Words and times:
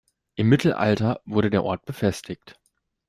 Im 0.33 0.49
Mittelalter 0.49 1.21
wurde 1.25 1.51
der 1.51 1.63
Ort 1.63 1.85
befestigt. 1.85 2.59